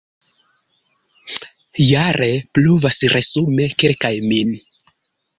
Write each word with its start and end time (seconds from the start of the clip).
Jare 1.89 2.29
pluvas 2.59 2.99
resume 3.15 3.67
kelkaj 3.83 4.13
mm. 4.33 4.57